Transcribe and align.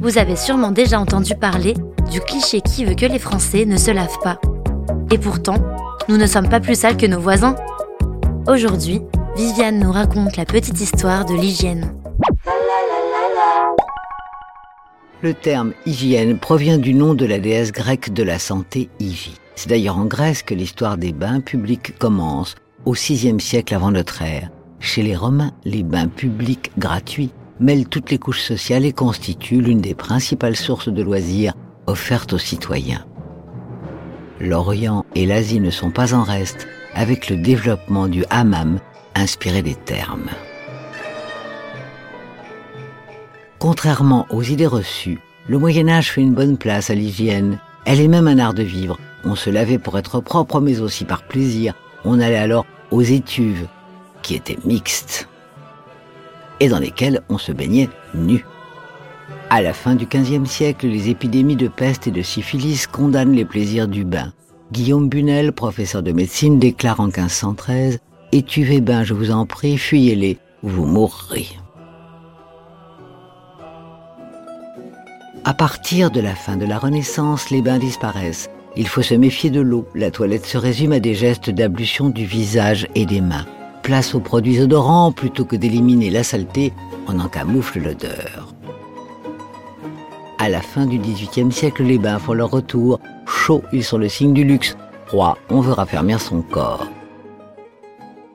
vous 0.00 0.16
avez 0.16 0.34
sûrement 0.36 0.70
déjà 0.70 0.98
entendu 0.98 1.34
parler 1.34 1.74
du 2.10 2.20
cliché 2.20 2.60
qui 2.62 2.84
veut 2.84 2.94
que 2.94 3.06
les 3.06 3.18
Français 3.18 3.66
ne 3.66 3.76
se 3.76 3.90
lavent 3.90 4.18
pas. 4.24 4.40
Et 5.10 5.18
pourtant, 5.18 5.56
nous 6.08 6.16
ne 6.16 6.26
sommes 6.26 6.48
pas 6.48 6.60
plus 6.60 6.78
sales 6.78 6.96
que 6.96 7.06
nos 7.06 7.20
voisins. 7.20 7.54
Aujourd'hui, 8.48 9.02
Viviane 9.36 9.78
nous 9.78 9.92
raconte 9.92 10.36
la 10.36 10.46
petite 10.46 10.80
histoire 10.80 11.26
de 11.26 11.34
l'hygiène. 11.34 11.92
Le 15.22 15.34
terme 15.34 15.74
hygiène 15.84 16.38
provient 16.38 16.78
du 16.78 16.94
nom 16.94 17.14
de 17.14 17.26
la 17.26 17.38
déesse 17.38 17.72
grecque 17.72 18.12
de 18.14 18.22
la 18.22 18.38
santé 18.38 18.88
Hygie. 18.98 19.36
C'est 19.54 19.68
d'ailleurs 19.68 19.98
en 19.98 20.06
Grèce 20.06 20.42
que 20.42 20.54
l'histoire 20.54 20.96
des 20.96 21.12
bains 21.12 21.40
publics 21.40 21.98
commence, 21.98 22.54
au 22.86 22.94
VIe 22.94 23.38
siècle 23.38 23.74
avant 23.74 23.90
notre 23.90 24.22
ère. 24.22 24.48
Chez 24.78 25.02
les 25.02 25.14
Romains, 25.14 25.52
les 25.66 25.82
bains 25.82 26.08
publics 26.08 26.72
gratuits 26.78 27.30
mêlent 27.60 27.88
toutes 27.88 28.10
les 28.10 28.18
couches 28.18 28.42
sociales 28.42 28.84
et 28.84 28.92
constituent 28.92 29.60
l'une 29.60 29.80
des 29.80 29.94
principales 29.94 30.56
sources 30.56 30.88
de 30.88 31.02
loisirs 31.02 31.54
offertes 31.86 32.32
aux 32.32 32.38
citoyens. 32.38 33.04
L'Orient 34.40 35.04
et 35.14 35.26
l'Asie 35.26 35.60
ne 35.60 35.70
sont 35.70 35.90
pas 35.90 36.14
en 36.14 36.22
reste 36.22 36.66
avec 36.94 37.28
le 37.28 37.36
développement 37.36 38.08
du 38.08 38.24
hammam 38.30 38.80
inspiré 39.14 39.62
des 39.62 39.74
termes. 39.74 40.30
Contrairement 43.58 44.26
aux 44.30 44.42
idées 44.42 44.66
reçues, 44.66 45.18
le 45.46 45.58
Moyen 45.58 45.88
Âge 45.88 46.12
fait 46.12 46.22
une 46.22 46.34
bonne 46.34 46.56
place 46.56 46.88
à 46.88 46.94
l'hygiène. 46.94 47.58
Elle 47.84 48.00
est 48.00 48.08
même 48.08 48.28
un 48.28 48.38
art 48.38 48.54
de 48.54 48.62
vivre. 48.62 48.98
On 49.24 49.34
se 49.34 49.50
lavait 49.50 49.78
pour 49.78 49.98
être 49.98 50.20
propre, 50.20 50.60
mais 50.60 50.80
aussi 50.80 51.04
par 51.04 51.22
plaisir. 51.22 51.74
On 52.04 52.20
allait 52.20 52.38
alors 52.38 52.64
aux 52.90 53.02
étuves, 53.02 53.66
qui 54.22 54.34
étaient 54.34 54.58
mixtes, 54.64 55.28
et 56.60 56.68
dans 56.68 56.78
lesquelles 56.78 57.22
on 57.28 57.38
se 57.38 57.52
baignait 57.52 57.88
nu. 58.14 58.44
À 59.48 59.62
la 59.62 59.72
fin 59.72 59.96
du 59.96 60.06
XVe 60.06 60.44
siècle, 60.44 60.86
les 60.86 61.10
épidémies 61.10 61.56
de 61.56 61.68
peste 61.68 62.06
et 62.06 62.12
de 62.12 62.22
syphilis 62.22 62.86
condamnent 62.86 63.34
les 63.34 63.44
plaisirs 63.44 63.88
du 63.88 64.04
bain. 64.04 64.32
Guillaume 64.70 65.08
Bunel, 65.08 65.52
professeur 65.52 66.02
de 66.02 66.12
médecine, 66.12 66.60
déclare 66.60 67.00
en 67.00 67.06
1513 67.06 67.98
Étuves 68.32 68.70
et 68.70 68.80
bains, 68.80 69.02
je 69.02 69.12
vous 69.12 69.32
en 69.32 69.44
prie, 69.44 69.76
fuyez-les, 69.76 70.38
ou 70.62 70.68
vous 70.68 70.86
mourrez. 70.86 71.48
À 75.44 75.52
partir 75.52 76.12
de 76.12 76.20
la 76.20 76.36
fin 76.36 76.56
de 76.56 76.64
la 76.64 76.78
Renaissance, 76.78 77.50
les 77.50 77.60
bains 77.60 77.78
disparaissent. 77.78 78.48
Il 78.76 78.86
faut 78.86 79.02
se 79.02 79.14
méfier 79.14 79.50
de 79.50 79.60
l'eau. 79.60 79.88
La 79.96 80.12
toilette 80.12 80.46
se 80.46 80.58
résume 80.58 80.92
à 80.92 81.00
des 81.00 81.14
gestes 81.16 81.50
d'ablution 81.50 82.08
du 82.08 82.24
visage 82.24 82.86
et 82.94 83.04
des 83.04 83.20
mains. 83.20 83.46
Place 83.90 84.14
aux 84.14 84.20
produits 84.20 84.60
odorants 84.60 85.10
plutôt 85.10 85.44
que 85.44 85.56
d'éliminer 85.56 86.10
la 86.10 86.22
saleté, 86.22 86.72
on 87.08 87.18
en 87.18 87.26
camoufle 87.26 87.80
l'odeur. 87.80 88.54
À 90.38 90.48
la 90.48 90.60
fin 90.60 90.86
du 90.86 90.96
XVIIIe 90.96 91.50
siècle, 91.50 91.82
les 91.82 91.98
bains 91.98 92.20
font 92.20 92.34
leur 92.34 92.52
retour. 92.52 93.00
Chauds, 93.26 93.64
ils 93.72 93.82
sont 93.82 93.98
le 93.98 94.08
signe 94.08 94.32
du 94.32 94.44
luxe. 94.44 94.76
Froid, 95.06 95.36
on 95.48 95.58
veut 95.58 95.72
raffermir 95.72 96.20
son 96.20 96.40
corps. 96.40 96.86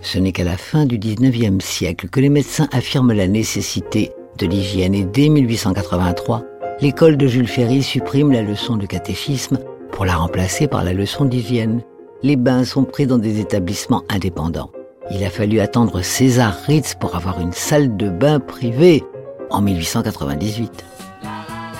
Ce 0.00 0.18
n'est 0.18 0.32
qu'à 0.32 0.42
la 0.42 0.56
fin 0.56 0.84
du 0.84 0.98
XIXe 0.98 1.64
siècle 1.64 2.08
que 2.08 2.18
les 2.18 2.28
médecins 2.28 2.66
affirment 2.72 3.12
la 3.12 3.28
nécessité 3.28 4.10
de 4.38 4.48
l'hygiène 4.48 4.96
et 4.96 5.04
dès 5.04 5.28
1883, 5.28 6.42
l'école 6.80 7.16
de 7.16 7.28
Jules 7.28 7.46
Ferry 7.46 7.84
supprime 7.84 8.32
la 8.32 8.42
leçon 8.42 8.74
de 8.74 8.86
catéchisme 8.86 9.60
pour 9.92 10.06
la 10.06 10.16
remplacer 10.16 10.66
par 10.66 10.82
la 10.82 10.92
leçon 10.92 11.24
d'hygiène. 11.24 11.82
Les 12.24 12.34
bains 12.34 12.64
sont 12.64 12.82
pris 12.82 13.06
dans 13.06 13.18
des 13.18 13.38
établissements 13.38 14.02
indépendants. 14.08 14.72
Il 15.10 15.24
a 15.24 15.30
fallu 15.30 15.60
attendre 15.60 16.02
César 16.02 16.54
Ritz 16.66 16.94
pour 16.94 17.14
avoir 17.14 17.40
une 17.40 17.52
salle 17.52 17.96
de 17.96 18.08
bain 18.08 18.40
privée 18.40 19.04
en 19.50 19.62
1898. 19.62 20.84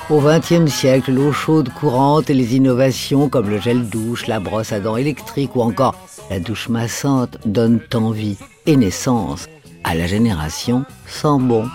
Au 0.08 0.20
XXe 0.20 0.72
siècle, 0.72 1.12
l'eau 1.12 1.32
chaude 1.32 1.70
courante 1.70 2.30
et 2.30 2.34
les 2.34 2.54
innovations 2.54 3.28
comme 3.28 3.50
le 3.50 3.58
gel 3.58 3.88
douche, 3.88 4.28
la 4.28 4.38
brosse 4.38 4.72
à 4.72 4.78
dents 4.78 4.96
électrique 4.96 5.56
ou 5.56 5.62
encore 5.62 5.96
la 6.30 6.38
douche 6.38 6.68
massante 6.68 7.38
donnent 7.44 7.80
envie 7.94 8.38
et 8.66 8.76
naissance 8.76 9.48
à 9.82 9.94
la 9.96 10.06
génération 10.06 10.84
sans 11.06 11.40
bon. 11.40 11.66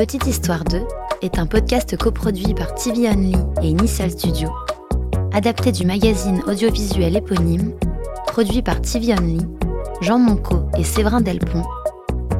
Petite 0.00 0.26
Histoire 0.28 0.64
2 0.64 0.80
est 1.20 1.38
un 1.38 1.44
podcast 1.44 1.94
coproduit 1.94 2.54
par 2.54 2.74
TV 2.74 3.06
Only 3.06 3.36
et 3.62 3.68
Initial 3.68 4.10
Studio, 4.10 4.48
adapté 5.34 5.72
du 5.72 5.84
magazine 5.84 6.40
audiovisuel 6.46 7.18
éponyme, 7.18 7.74
produit 8.28 8.62
par 8.62 8.80
TV 8.80 9.12
Only, 9.12 9.42
Jean 10.00 10.18
Monco 10.18 10.60
et 10.78 10.84
Séverin 10.84 11.20
Delpont, 11.20 11.64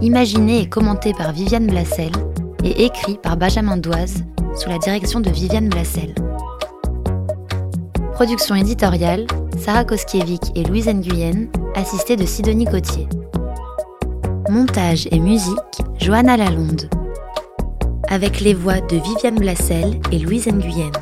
imaginé 0.01 0.63
et 0.63 0.69
commenté 0.71 1.13
par 1.13 1.35
Viviane 1.35 1.67
Blassel 1.67 2.13
et 2.65 2.87
écrit 2.87 3.19
par 3.19 3.37
Benjamin 3.37 3.77
Doise 3.77 4.25
sous 4.57 4.71
la 4.71 4.79
direction 4.79 5.21
de 5.21 5.29
Viviane 5.29 5.69
Blassel. 5.69 6.15
Production 8.15 8.55
éditoriale, 8.55 9.27
Sarah 9.59 9.85
Koskiewicz 9.85 10.51
et 10.55 10.65
Louise 10.65 10.89
Nguyen, 10.89 11.49
assistée 11.75 12.17
de 12.17 12.25
Sidonie 12.25 12.65
Cotier. 12.65 13.07
Montage 14.49 15.09
et 15.11 15.21
musique, 15.21 15.83
Johanna 15.99 16.39
Lalonde 16.39 16.89
avec 18.11 18.41
les 18.41 18.55
voix 18.55 18.81
de 18.81 18.97
Viviane 18.97 19.39
Blassel 19.39 20.01
et 20.13 20.19
Louise 20.19 20.49
Nguyen. 20.49 20.93